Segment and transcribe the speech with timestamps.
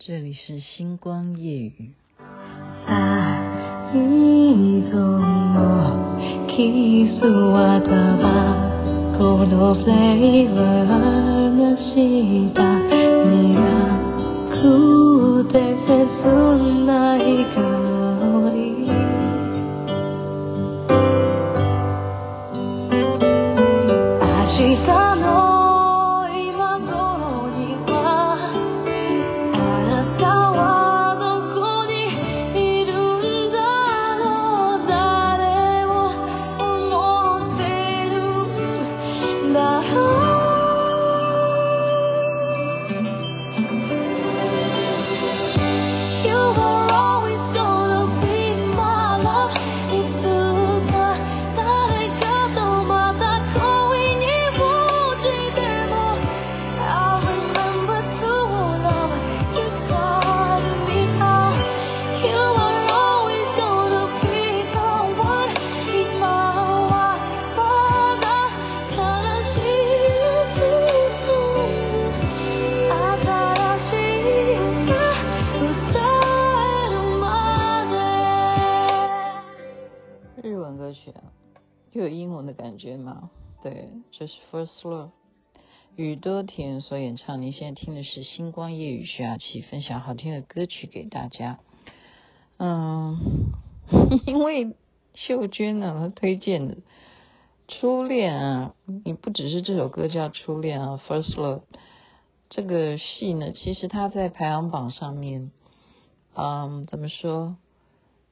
[0.00, 1.90] 这里是星光夜语。
[82.48, 83.30] 的感觉吗？
[83.62, 85.10] 对，这是 First Love，
[85.96, 87.42] 宇多田所演唱。
[87.42, 91.58] 你现在听的是星光夜雨徐雅琪分享好听的歌曲给大家。
[92.56, 93.18] 嗯，
[94.26, 94.74] 因为
[95.14, 96.74] 秀娟呢，她推荐的
[97.68, 101.60] 《初恋》啊，你不只是这首歌叫《初恋》啊，《First Love》
[102.48, 105.50] 这个戏呢，其实它在排行榜上面，
[106.34, 107.56] 嗯，怎么说？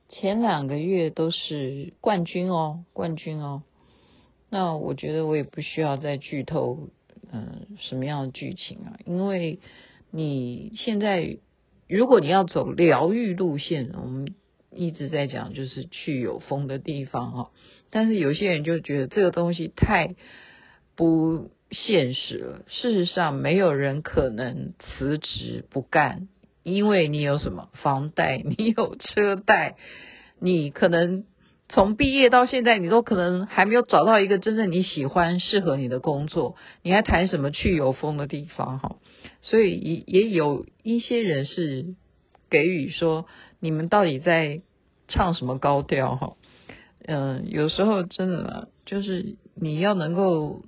[0.09, 3.63] 前两个月都是冠军哦，冠军哦。
[4.51, 6.89] 那我觉得我也不需要再剧透，
[7.33, 8.99] 嗯、什么样的剧情啊？
[9.05, 9.59] 因为
[10.11, 11.39] 你现在
[11.89, 14.35] 如果你要走疗愈路线，我们
[14.73, 17.51] 一直在讲就是去有风的地方哈、
[17.91, 20.15] 但是有些人就觉得这个东西太
[20.95, 22.65] 不现实了。
[22.69, 26.29] 事实上，没有人可能辞职不干。
[26.63, 29.77] 因为你有什么房贷， 你有车贷，
[30.41, 31.25] 你可能
[31.69, 38.97] 从毕业到现在，你都可能还没有找到一个真正你喜欢、适合你的工作，你还谈什么去有风的地方哈？
[39.43, 41.97] 所以也也有一些人是
[42.51, 43.27] 给予说，
[43.59, 44.63] 你们到底在
[45.09, 46.37] 唱什么高调哈？
[47.05, 50.63] 嗯，有时候真的就是你要能够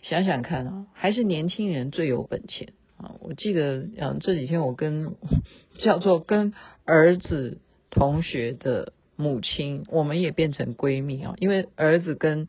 [0.00, 3.12] 想想看啊，还是年轻人最有本钱啊。
[3.20, 5.14] 我记得，嗯，这几天我跟
[5.78, 6.54] 叫做跟
[6.84, 7.60] 儿子
[7.90, 12.48] 同学的母亲，我们也变成闺蜜啊，因为儿子跟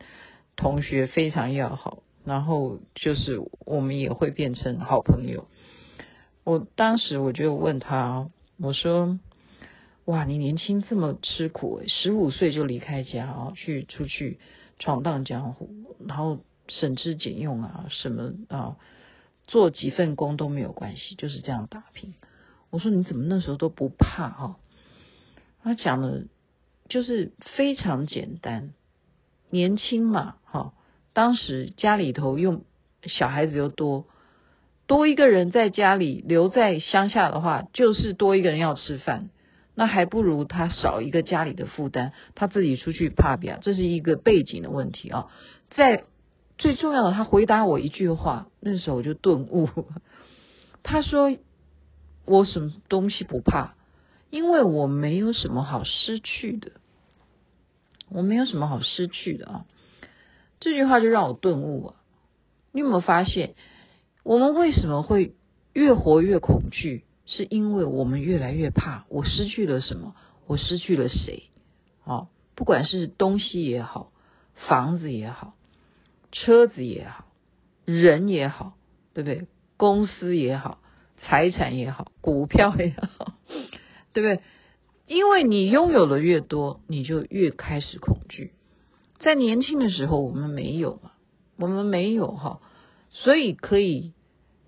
[0.56, 5.46] 同学非常要好，然后就是我们也会变成好朋友。
[6.42, 9.18] 我当时我就问他，我说
[10.04, 14.38] ：“哇，你年轻这么吃苦，十五岁就离开家啊，去出去
[14.78, 15.70] 闯荡江湖，
[16.06, 18.76] 然后省吃俭用啊，什么啊？”
[19.46, 22.14] 做几份工都没有关系，就是这样打拼。
[22.70, 24.56] 我说你怎么那时候都不怕哈？
[25.62, 26.24] 他讲的，
[26.88, 28.72] 就是非常简单，
[29.50, 30.72] 年轻嘛哈。
[31.12, 32.62] 当时家里头又
[33.04, 34.06] 小孩子又多，
[34.86, 39.30] 多一个人在家里留在乡下的话，就是多一个人要吃饭，
[39.74, 45.26] 那还不如他少一个家里的负担，他自己出去打拼，这是一个背景的问题啊，
[45.70, 46.04] 在。
[46.56, 49.68] 最重要的，他回答我一句话，那时候我就顿悟。
[50.84, 51.36] 他说
[52.26, 53.74] ：“我什么东西不怕，
[54.34, 56.72] 因为我没有什么好失去的，
[58.08, 59.64] 我没有什么好失去的啊。”
[60.58, 61.94] 这句话就让我顿悟啊！
[62.72, 63.54] 你有没有发现，
[64.24, 65.36] 我们为什么会
[65.72, 67.04] 越活越恐惧？
[67.26, 70.16] 是因为我们越来越怕，我失去了什么？
[70.48, 71.44] 我失去了谁？
[72.04, 74.10] 啊，不管是东西也好，
[74.66, 75.54] 房子也好。
[76.32, 77.26] 车子也好，
[77.84, 78.74] 人也好，
[79.12, 79.46] 对不对？
[79.76, 80.80] 公司也好，
[81.22, 83.34] 财产也好，股票也好，
[84.14, 84.40] 对不对？
[85.06, 88.52] 因为你拥有的越多，你就越开始恐惧。
[89.18, 91.10] 在年轻的时候，我们没有嘛，
[91.58, 92.60] 我们没有哈，
[93.10, 94.14] 所以可以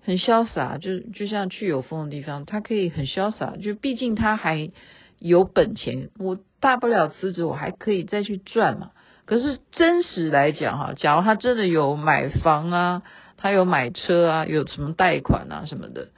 [0.03, 4.69] 很潇洒，就就像去有风的地方，他可以很潇洒，就毕竟他还
[5.17, 8.91] 有本钱，我大不了辞职，我还可以再去赚嘛。
[9.25, 13.03] 可是真实来讲哈，假如他真的有买房啊，
[13.37, 16.09] 他有买车啊，有什么贷款啊什么的，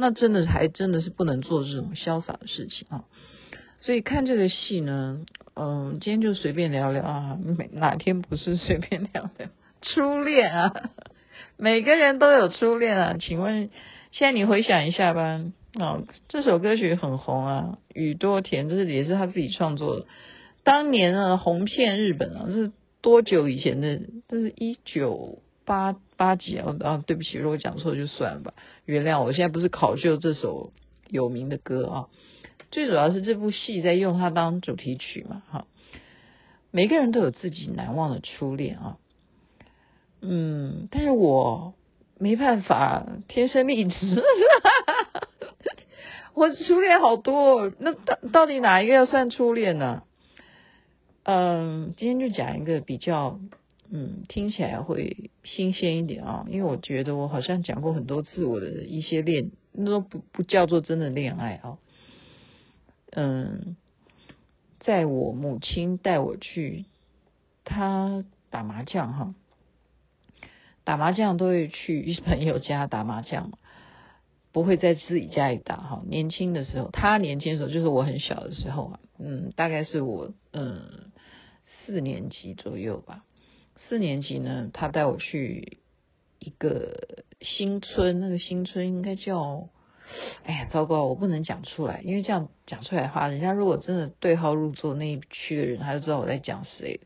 [0.00, 3.04] 那真的还真的是不能做这种潇洒的事情啊。
[3.82, 5.20] 所以看这个戏呢，
[5.54, 9.48] 嗯，今天就随便聊聊啊，每哪天不是随便聊聊
[9.82, 10.72] 初恋啊？
[11.56, 13.70] 每个人都有初恋啊，请问
[14.12, 15.40] 现在你回想一下吧，
[15.78, 20.06] 哦，这首歌曲很红啊，雨多田，这是也是他自己创作的。
[20.64, 24.00] 当年啊，红遍日本啊，这是多久以前的？
[24.28, 26.76] 这是一九八八级啊？
[26.80, 28.52] 啊，对不起，如果讲错就算了吧，
[28.84, 29.32] 原谅我。
[29.32, 30.70] 现在不是考究这首
[31.08, 32.08] 有名的歌啊，
[32.70, 35.42] 最主要是这部戏在用它当主题曲嘛。
[35.50, 35.66] 哈，
[36.70, 38.98] 每个人都有自己难忘的初恋啊。
[40.20, 41.72] 嗯，但是我
[42.18, 44.22] 没办法，天生丽质。
[46.34, 50.02] 我初恋好多，那到到底哪一个要算初恋呢？
[51.22, 53.40] 嗯，今天就讲一个比较，
[53.90, 61.78] 嗯，听起来会新鲜一点啊，因为我觉得我好像讲过很多次我的一些恋，那都不不叫做真的恋爱啊。
[63.12, 63.76] 嗯，
[64.78, 66.84] 在我母亲带我去，
[67.64, 69.34] 她打麻将哈，
[70.84, 73.52] 打麻将都会去朋友家打麻将。
[74.52, 76.02] 不会在自己家里打哈。
[76.08, 81.12] 年轻的时候，他年轻的时候就是我很小的时候啊，嗯，大概是我嗯
[81.86, 83.24] 四年级左右吧。
[83.90, 85.78] 四年级呢，他带我去
[86.38, 89.68] 一个新村，那个新村应该叫，
[90.44, 97.00] 哎呀，糟糕，我不能讲出来，因为这样讲出来的话，人家如果真的对号入座那一区的人，他就知道我在讲谁，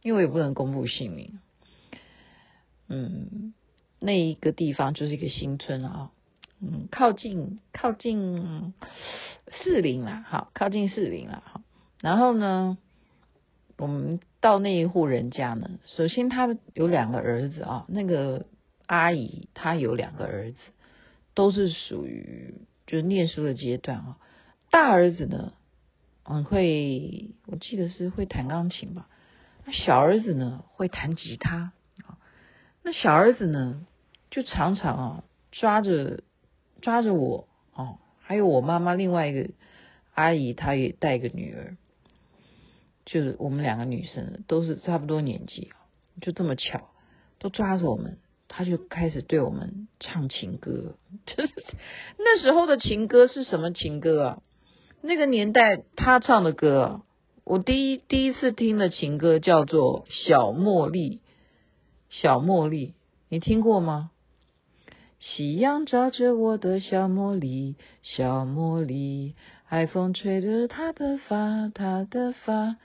[0.00, 1.40] 因为我也不能公布姓名。
[2.86, 3.52] 嗯，
[3.98, 6.12] 那一个地方就是一个新村啊。
[6.60, 8.74] 嗯，靠近靠近
[9.64, 11.62] 士林啦，好，靠近士林啦，好。
[12.00, 12.78] 然后呢，
[13.78, 18.44] 我们到那一户人家呢，首先他有两个儿子啊，那个
[18.86, 20.58] 阿姨她有两个儿子，
[21.34, 22.54] 都是属于
[22.86, 24.18] 就是念书的阶段啊。
[24.70, 25.54] 大儿子呢，
[26.24, 29.08] 嗯，会，我记得是会弹钢琴吧。
[29.64, 31.72] 那小儿子呢，会弹吉他
[32.04, 32.18] 啊。
[32.82, 33.86] 那小儿子呢，
[34.30, 36.22] 就常常啊抓着。
[36.80, 39.50] 抓着我哦，还有我妈妈另外一个
[40.14, 41.76] 阿姨，她也带个女儿，
[43.10, 45.70] 就是我们两个女生都是差不多年纪，
[46.20, 46.90] 就这么巧，
[47.38, 48.18] 都抓着我们，
[48.48, 50.94] 他就开始对我们唱情歌。
[51.24, 51.52] 就是
[52.18, 54.42] 那时候的情歌是什么情歌啊？
[55.00, 57.02] 那个年代他唱的歌啊，
[57.44, 61.16] 我第一第一次听的情歌叫做《小茉莉》，
[62.10, 62.92] 小茉莉，
[63.30, 64.10] 你听过吗？
[65.18, 69.34] 夕阳照着我的小茉莉，小茉莉，
[69.64, 72.76] 海风吹着她的发，她的发。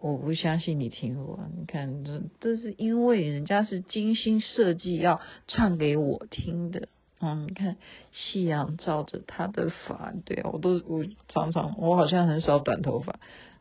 [0.00, 6.88] 我不相信你听过，你看这这是因为人家是精心设计要唱给我听的。
[7.20, 7.76] 嗯，你看
[8.12, 13.18] 夕阳照着他的发，对啊，我都我常常我好像很少短头发，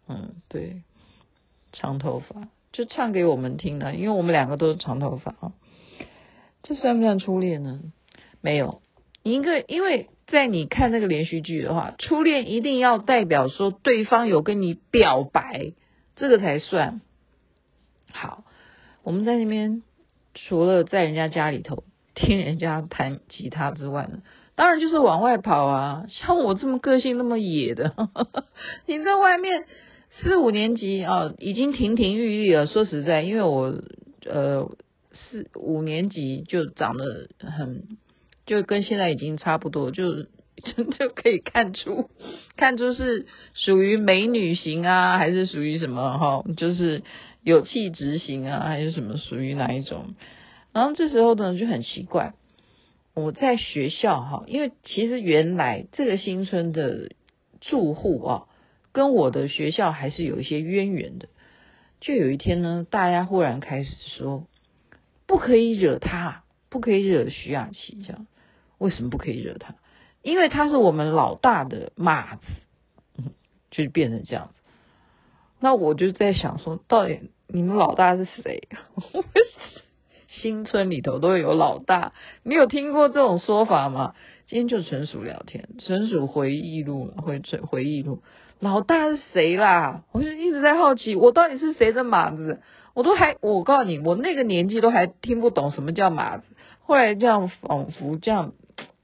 [0.07, 0.83] 嗯，对，
[1.71, 5.53] 长头发就唱给我们听的，因为我们两个都是长头发啊。
[6.61, 7.81] 这算不算初恋呢？
[8.41, 8.83] 没有，
[9.23, 15.73] 一个，因为在你看那个连续剧的话，初恋一定要代表说对方有跟你表白，
[16.17, 16.99] 这个才算。
[18.11, 18.43] 好，
[19.03, 19.81] 我们在那边
[20.35, 24.21] 除了在人家家里头听人家弹吉他之外呢，
[24.55, 26.05] 当然就是往外跑啊。
[26.09, 28.45] 像我这么个性那么野的，呵 呵
[28.85, 29.63] 你在外面
[30.21, 32.67] 四五年级啊，已经亭亭玉立了。
[32.67, 33.81] 说实在，因为我
[34.25, 34.69] 呃
[35.13, 37.97] 四五年级就长得很。
[38.47, 40.25] 就跟现在已经差不多，就
[40.97, 42.09] 就可以看出，
[42.55, 46.43] 看出是属于美女型啊，还是属于什么哈？
[46.57, 47.03] 就是
[47.43, 50.15] 有气质型啊，还是什么属于哪一种？
[50.73, 52.33] 然后这时候呢就很奇怪，
[53.13, 57.11] 我在学校哈，因为其实原来这个新村的
[57.61, 58.43] 住户啊，
[58.91, 61.29] 跟我的学校还是有一些渊源的。
[61.99, 64.45] 就有一天呢，大家忽然开始说，
[65.25, 68.27] 不可以惹他，不可以惹徐雅琪这样。
[68.77, 69.73] 为什么不可以惹他？
[70.21, 72.41] 因为他是我们老大的马子，
[73.71, 74.59] 就变成这样子。
[75.59, 78.67] 那我就在想说，到底你们老大是谁？
[80.27, 84.13] 新村里头都有老大，你有听过这种说法吗？
[84.45, 88.21] 今天就纯属聊天，纯属回忆录，回回忆录。
[88.59, 90.03] 老大是谁啦？
[90.11, 92.61] 我就一直在好奇，我到底是谁的马子？
[92.93, 96.43] 我都还，我告诉你，我那个年纪都还听不懂什么叫马子。
[96.81, 98.53] 后来这样仿佛这样。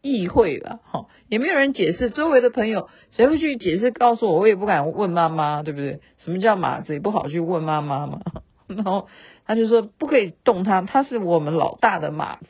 [0.04, 2.10] 意会了，哈，也没有人解释。
[2.12, 3.90] 周围的朋友谁会去解释？
[3.90, 6.02] 告诉我，我也不敢问妈妈，对不对？
[6.18, 8.20] 什么叫马子也不好去问妈妈嘛。
[8.68, 9.08] 然后
[9.48, 12.46] 他就说不可以动他，他是我们老大的马子。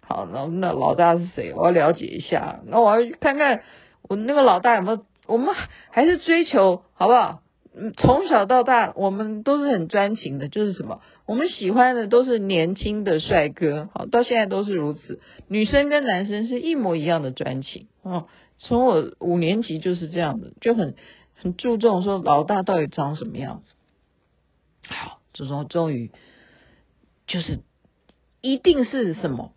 [0.00, 1.52] 好，那那老大是谁？
[1.54, 2.60] 我要了解一下。
[2.66, 3.62] 那我要看看
[4.02, 5.04] 我那个老大有没有？
[5.26, 5.54] 我们
[5.90, 7.42] 还是追求好不好？
[7.74, 11.00] 嗯，从小到大我们都是很专情的，就是什么？
[11.26, 15.20] 我们喜欢的都是年轻的帅哥，好，到现在都是如此。
[15.48, 18.26] 女生跟男生是一模一样的专情，哦，
[18.58, 20.94] 从我五年级就是这样子，就很
[21.34, 23.74] 很注重说老大到底长什么样子。
[24.86, 26.10] 好，这种终于
[27.26, 27.60] 就是
[28.42, 29.52] 一定是什么？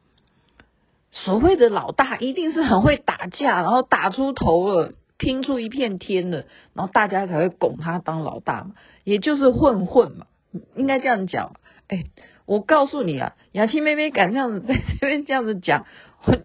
[1.12, 10.28] 所谓的老大一定是很会打架，然后打出头了，拼出一片天了，然后大家才会拱他当老大嘛，也就是混混嘛，
[10.76, 11.56] 应该这样讲。
[11.88, 12.04] 哎，
[12.46, 15.86] 我告诉你啊，雅琪妹妹敢这样子在这边这样子讲，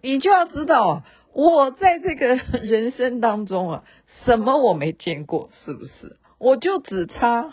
[0.03, 3.85] 你就要知道，我在这个人生当中啊，
[4.25, 6.17] 什么我没见过，是不是？
[6.39, 7.51] 我就只差，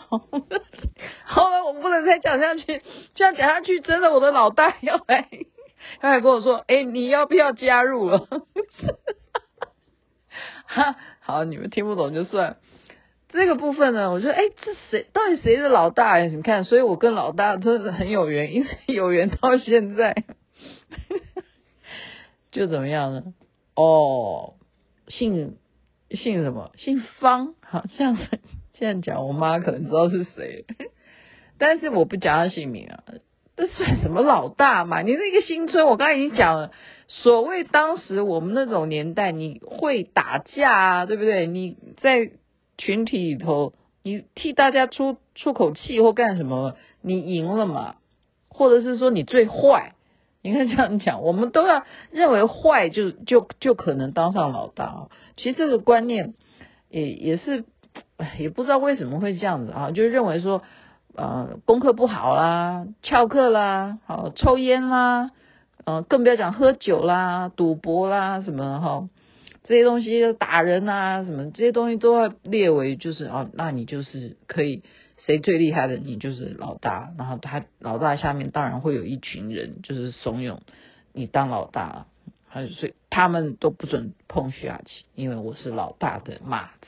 [1.24, 2.80] 好了，我不能再讲下去，
[3.14, 5.28] 这样讲下去，真的我的老大要来。
[6.00, 8.26] 他还跟我说：“哎、你要不要加入了？”
[10.68, 12.58] 哈， 好，你们听不懂就算。
[13.30, 15.06] 这个部分呢，我说：“哎、这谁？
[15.12, 16.26] 到底谁是老大呀？
[16.26, 20.24] 你看，所以我跟老大真的很有缘，因为有缘到现在，
[22.52, 23.34] 就怎么样呢？
[23.74, 24.54] 哦，
[25.08, 25.56] 姓
[26.10, 26.72] 姓什么？
[26.76, 27.54] 姓方。
[27.60, 28.16] 好像
[28.74, 30.64] 这样讲，我妈可能知道是谁，
[31.58, 33.04] 但是我不讲他姓名啊。”
[33.58, 35.02] 这算什么老大嘛？
[35.02, 36.70] 你那个新村，我刚才已经讲了。
[37.08, 41.48] 所谓当时我们那种年代，你会打架啊，对不对？
[41.48, 42.30] 你在
[42.76, 43.72] 群体里头，
[44.04, 47.96] 你替大家出出口气或干什么，你赢了嘛？
[48.48, 49.94] 或者是说你最坏？
[50.40, 55.08] 你看这样讲，我们都要认为坏就就就可能当上老大啊。
[55.36, 56.34] 其实这个观念
[56.90, 57.64] 也也是，
[58.38, 60.62] 也不知道为什么会这样子啊，就认为说。
[61.18, 65.32] 呃，功课不好啦，翘课啦，好抽烟啦，
[65.84, 69.08] 呃，更不要讲喝酒啦、赌博啦什么哈，
[69.64, 74.84] 这些东西打人啊什么，这些东西都要列为就是哦，那你就是可以
[75.26, 80.58] 谁最厉害的，你就是老大，然后他老大下面当然会有一群人就是怂恿
[81.12, 82.06] 你当老大，
[82.52, 86.86] 所以他们都不准碰徐雅琪，因为我是老大的马子。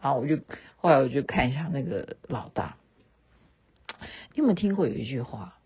[0.00, 0.36] 好，我就
[0.76, 2.76] 后来我就看一下那个老大。
[4.34, 5.58] 你有没有听过有一句话，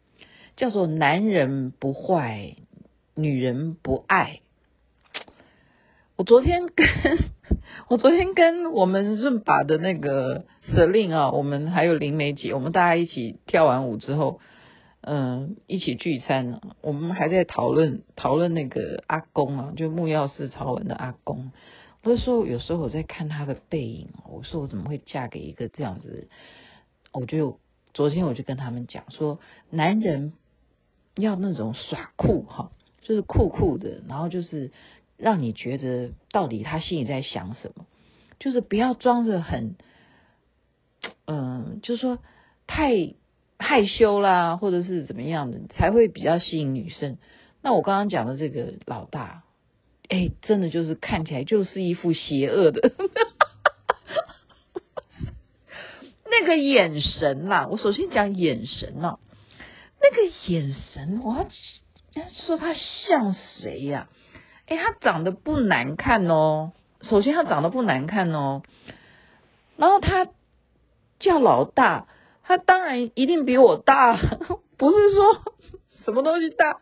[0.57, 2.57] 叫做“男人不坏，
[3.15, 4.41] 女人不爱”？
[6.17, 6.87] 我昨天跟
[7.89, 14.41] 我昨天跟我们润把的那个 Selin 啊，我们还有林梅姐，我们大家一起跳完舞之后，
[15.01, 16.61] 嗯，一起聚餐呢。
[16.81, 21.53] 我们还在讨论讨论那个阿公啊，就木曜四超人的阿公。
[22.03, 26.29] 我就说有时候我在看他的背影，我说我怎么会嫁给一个这样子？
[27.13, 27.61] 我就。
[27.99, 29.41] 昨天我就跟他们讲说，
[29.71, 30.33] 男人
[31.17, 32.71] 要那种耍酷哈，
[33.03, 34.71] 就是酷酷的，然后就是
[35.17, 37.87] 让你觉得到底他心里在想什么，
[38.39, 39.75] 就是不要装着很，
[41.27, 42.21] 嗯，就是说
[42.69, 43.15] 太
[43.59, 47.19] 害羞啦，或者是怎么样的，才会比较吸引女生。
[47.63, 49.43] 那我刚刚讲的这个老大，
[50.09, 52.93] 哎，真的就是看起来就是一副邪恶的。
[56.41, 59.19] 那个眼神呐、我首先讲眼神呐、
[60.01, 64.67] 那个眼神，我要说他像谁呀、啊？
[64.67, 66.73] 诶，他长得不难看哦。
[67.03, 68.63] 首先他长得不难看哦，
[69.77, 70.29] 然后他
[71.19, 72.07] 叫老大，
[72.45, 74.17] 他当然一定比我大，
[74.79, 75.43] 不是说
[76.05, 76.81] 什么东西大，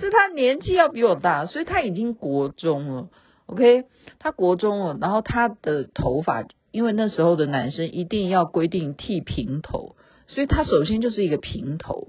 [0.00, 3.08] 是他年纪要比我大，所以他已经国中了。
[3.46, 3.84] OK，
[4.18, 6.44] 他国中了，然后他的头发。
[6.70, 9.96] 因为那时候的男生一定要规定剃平头，
[10.26, 12.08] 所以他首先就是一个平头。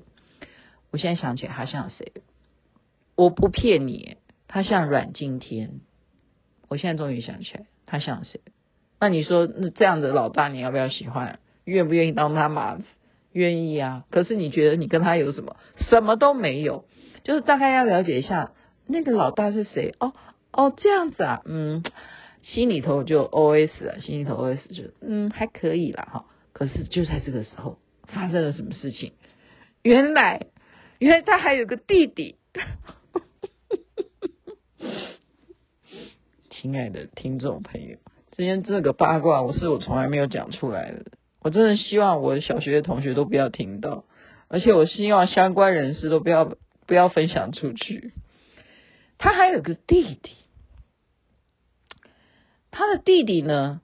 [0.91, 2.11] 我现在想起来他像谁？
[3.15, 5.81] 我不骗你，他像阮经天。
[6.67, 8.41] 我现在终于想起来他像谁？
[8.99, 11.39] 那你说那这样的老大你要不要喜欢？
[11.63, 12.83] 愿不愿意当他马子？
[13.31, 14.05] 愿意啊。
[14.09, 15.55] 可是你觉得你跟他有什么？
[15.89, 16.85] 什么都没有。
[17.23, 18.51] 就是大概要了解一下
[18.85, 19.93] 那个老大是谁？
[19.99, 20.13] 哦
[20.51, 21.83] 哦，这样子啊，嗯。
[22.53, 29.11] 心里头就 OS 啊，心里头 OS 就嗯还可以啦哈，可是就在这个时候发生了什么事情？
[29.83, 30.47] 原来
[30.97, 32.37] 原来他还有个弟弟。
[36.49, 37.97] 亲爱的听众朋友，
[38.31, 41.03] 今天这个八卦我是我从来没有讲出来的，
[41.41, 44.05] 我真的希望我小学的同学都不要听到，
[44.47, 48.13] 而且我希望相关人士都不要不要分享出去。
[49.17, 50.31] 他还有个弟弟。
[52.77, 53.81] 他的弟弟呢？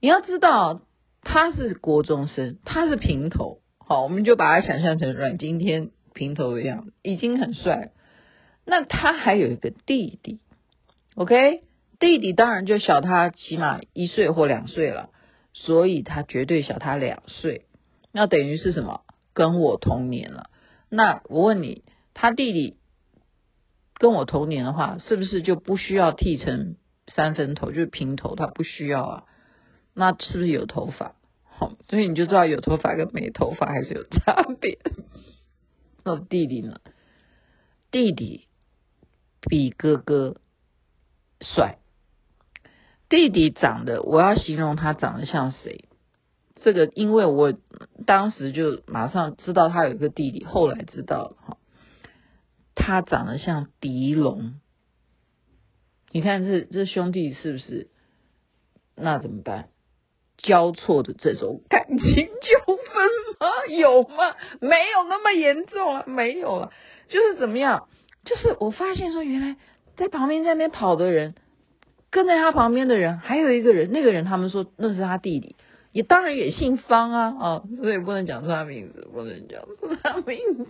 [0.00, 0.82] 你要知道，
[1.22, 7.92] 他是国中生，他是平头，好，我们就把他想象成阮经天平头的样子，已经很帅。
[8.64, 10.40] 那他还有一个弟弟
[11.14, 11.62] ，OK，
[12.00, 15.10] 弟弟当然就小他起码一岁或两岁了，
[15.52, 17.66] 所以他绝对小他两岁。
[18.10, 19.02] 那等于是什么？
[19.32, 20.50] 跟我同年了。
[20.88, 21.84] 那我问你，
[22.14, 22.78] 他弟弟
[23.94, 26.74] 跟我同年的话，是不是就不需要剃成？
[27.14, 29.24] 三分头，就是平头，他不需要啊。
[29.94, 31.14] 那是不是有头发？
[31.42, 34.78] 好，所以你就知道有头发跟没头发还是有差别。
[36.04, 36.80] 那弟弟呢？
[37.90, 38.46] 弟弟
[39.42, 40.36] 比哥哥
[41.40, 41.78] 帅。
[43.08, 45.88] 弟弟长得，我要形容他长得像谁？
[46.62, 47.52] 这个，因为我
[48.06, 51.56] 当时就马上知道他有一个弟弟，后来知道了哈，
[52.74, 54.54] 他长得像狄龙。
[56.12, 57.88] 你看这这兄弟是不是？
[58.96, 59.68] 那怎么办？
[60.36, 63.66] 交错的这种感情纠纷吗？
[63.68, 64.36] 有吗？
[64.60, 66.72] 没有那么严重啊，没有了。
[67.08, 67.88] 就是怎么样？
[68.24, 69.56] 就是我发现说，原来
[69.96, 71.34] 在旁边在那边跑的人，
[72.10, 75.56] 跟在他旁边的人，还有一个人，那个人他们说那是他弟弟。
[75.92, 80.66] 也当然也姓方啊，哦，所以不能讲出他名字，不能讲出他名字。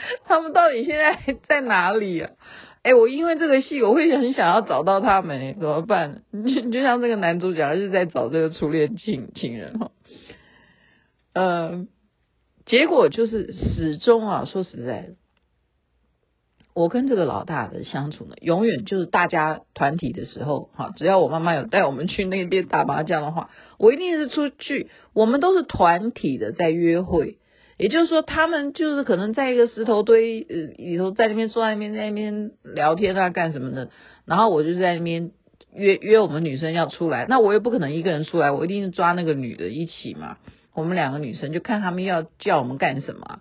[0.24, 2.30] 他们到底现在在哪里啊？
[2.82, 6.22] 哎，我因为这个戏，我会很想要找到他们，怎么办？
[6.32, 9.90] 就 就像这个男主角是在找这个初恋情情人哈，
[11.34, 11.86] 呃，
[12.66, 15.08] 结果就是始终啊，说实在的。
[16.74, 24.88] 我跟这个老大的相处呢，永远就是大家团体的时候，哈，只要我妈妈有带我们去那边打麻将的话，我一定是出去。
[25.12, 27.38] 我们都是团体的在约会，
[27.78, 33.90] 也就是说，他们就是可能在一个石头堆呃里头，在那边坐在那边在那边聊天啊，干什么的。
[34.26, 35.30] 然后我就在那边
[35.72, 40.36] 约约我们女生要出来，那我也不可能一个人出来，我一定是抓那个女的一起嘛。
[40.74, 43.40] 我们两个女生就看他们要叫我们干什么。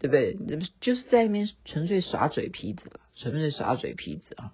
[0.00, 0.36] 对不对？
[0.80, 2.84] 就是在那边纯粹耍嘴皮子，
[3.16, 4.52] 纯粹耍嘴皮子啊，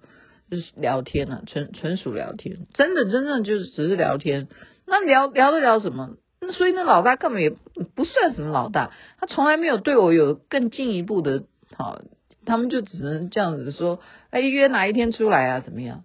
[0.49, 4.47] 就是聊天啊，纯纯属聊天，真的真正就是只是聊天。
[4.87, 6.15] 那聊聊得了什么？
[6.53, 11.43] 所以那老大根本也不算什么老大，他从来没有对我有更进一步的，
[11.75, 12.01] 好，
[12.45, 13.99] 他们就只能这样子说，
[14.29, 15.59] 哎，约哪一天出来啊？
[15.59, 16.03] 怎么样？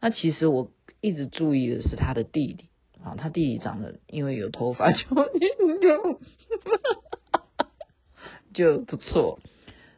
[0.00, 2.68] 那其实我一直注意的是他的弟弟
[3.02, 6.20] 啊，他弟弟长得因为有头发 就就。
[8.54, 9.40] 就不错，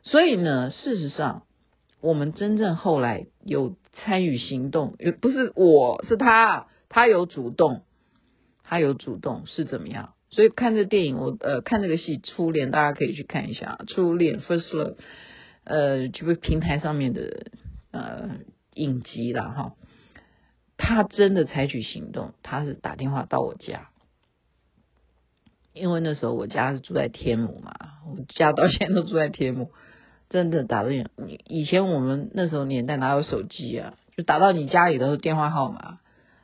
[0.03, 1.43] 所以呢，事实上，
[2.01, 7.83] 我们真正后来有参与行动，也不是我，是他，他有主动，
[8.69, 10.15] 他有主动是怎么样？
[10.31, 14.97] 所以看这电影，我呃看这个戏《初恋》，大家可以去看一下《初恋》（First Love），
[15.65, 17.47] 呃，就是平台上面的
[17.93, 18.31] 呃
[18.75, 19.73] 影集了哈。
[20.77, 23.89] 他真的采取行动，他是打电话到我家。
[25.73, 27.73] 因为那时候我家是住在天母嘛，
[28.09, 29.71] 我家到现在都住在天母，
[30.29, 31.09] 真的打的远。
[31.47, 33.95] 以前我们那时候年代哪有手机啊？
[34.17, 35.99] 就打到你家里的电话号码，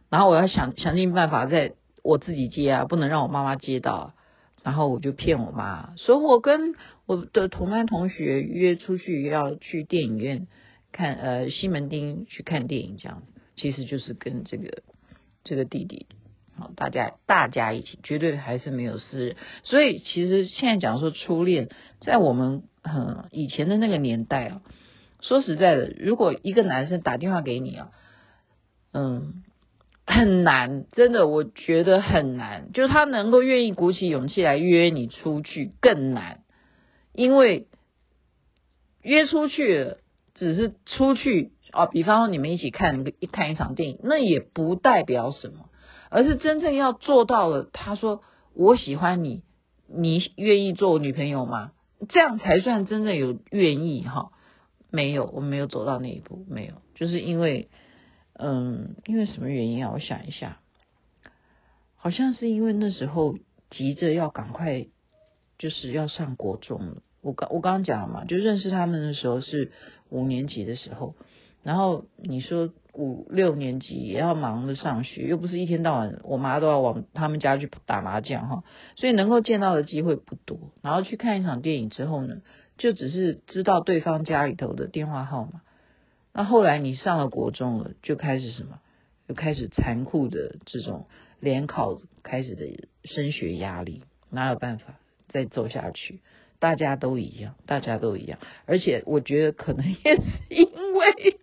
[0.08, 1.72] 然后我要想想尽办法在
[2.03, 4.15] 我自己接啊，不能让我妈妈接到，
[4.62, 6.75] 然后我就骗我妈，说我跟
[7.07, 10.47] 我的同班同学约出去要去电影院
[10.91, 14.83] 看呃西门町去看电影这样子，其实就是跟这个
[15.45, 16.07] 这个弟弟。
[16.55, 19.37] 好，大家大家一起，绝对还是没有私人。
[19.62, 24.62] 所以其实现在讲说初恋，在我们嗯以前的那个年代啊，
[25.21, 27.91] 说实在的，如果一个男生打电话给你啊，
[28.93, 29.45] 嗯，
[30.12, 32.70] 很难，真的，我觉得很难。
[32.72, 36.40] 就是他能够愿意鼓起勇气来约你出去更难，
[37.12, 37.66] 因为
[39.03, 39.96] 约出去
[40.35, 45.70] 只是出去哦，比方说你们一起看一看一场电影，那也不代表什么。
[46.11, 48.20] 而是真正要做到了，他说
[48.55, 49.42] 我喜欢你，
[49.88, 51.72] 你愿意做我女朋友吗？
[52.11, 54.31] 这样才算真正有愿意哈。
[54.90, 57.70] 没有，我没有走到那一步，没有，就是因为，
[58.35, 59.92] 嗯，因为什么原因啊？
[59.92, 60.61] 我想一下，
[61.97, 63.37] 好像是因为那时候
[63.71, 64.87] 急着要赶快，
[65.59, 67.03] 就是要上国中了。
[67.21, 69.73] 我刚我刚刚讲了嘛，就认识他们的时候是
[70.09, 71.14] 五年级的时候，
[71.62, 72.73] 然后你说。
[72.95, 78.64] 五六年级也要忙着上学，又不是一天到晚，我妈都要往他们家去打麻将哈，
[78.97, 80.59] 所以能够见到的机会不多。
[80.83, 82.42] 然后去看一场电影之后呢，
[82.77, 85.62] 就只是知道对方家里头的电话号码。
[86.33, 88.79] 那后来你上了国中了，就开始什么？
[89.29, 91.07] 就开始残酷的这种
[91.40, 94.95] 联考开始的升学压力，哪有办法
[95.29, 96.21] 再走下去？
[96.59, 98.38] 大家都一样，大家都一样。
[98.66, 101.38] 而且我觉得可能也是因为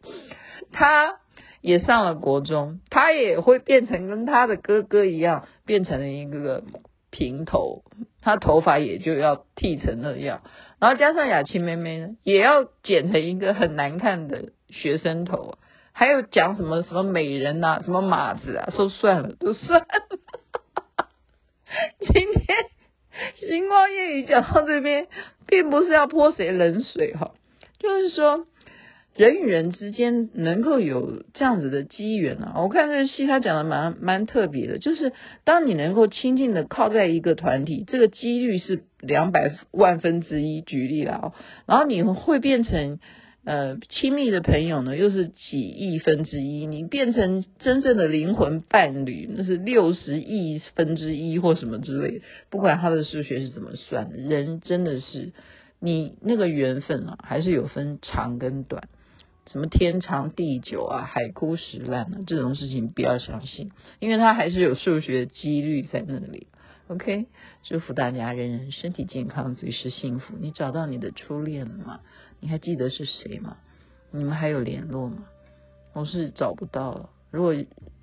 [0.71, 1.19] 他。
[1.61, 6.63] 也上了国中，他也会变成跟他的哥哥一样，变成了一个
[7.09, 7.83] 平头，
[8.21, 10.41] 他头发也就要剃成那样，
[10.79, 15.57] 然后加上雅琪妹妹呢，也要剪成一个很难看的学生头，
[15.91, 19.87] 还有讲什么什么美人啊，什么马子啊，说算了，都算了。
[21.99, 22.45] 今天
[23.37, 25.07] 星光夜雨讲到这边，
[25.47, 27.31] 并不是要泼谁冷水哈，
[27.79, 28.45] 就是说。
[29.15, 32.53] 人与人之间能够有这样子的机缘啊。
[32.61, 35.11] 我看这个戏他讲的蛮蛮特别的，就是
[35.43, 41.33] 当你能够亲近的靠在一个团体，这个几率是两百万分之一，举例了哦，
[41.65, 42.99] 然后你会变成。
[43.45, 52.25] 呃，亲密的朋友呢，又是几亿分之一，你变成真正的灵魂伴侣，那是六十亿分之一或什么之类的。
[52.49, 55.31] 不管他的数学是怎么算，人真的是
[55.79, 58.89] 你那个缘分啊，还是有分长跟短，
[59.47, 66.47] 什么天长地久啊，海枯石烂啊，这种事情不要相信，因为它还是有数学几率在那里。
[66.87, 67.27] OK，
[67.63, 70.33] 祝福大家人人身体健康，随时幸福。
[70.39, 71.99] 你找到你的初恋了吗？
[72.39, 73.57] 你还记得是谁吗？
[74.11, 75.17] 你们还有联络吗？
[75.93, 77.09] 我是找不到了。
[77.31, 77.53] 如果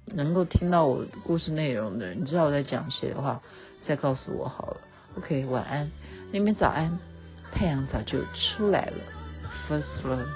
[0.07, 3.40] 能够听到我故事内容的人，你知道我在讲谁的话，
[3.87, 4.77] 再告诉我好了。
[5.16, 5.90] OK，晚安，
[6.33, 6.99] 那边早安，
[7.53, 8.99] 太阳早就出来了。
[9.68, 10.27] First love。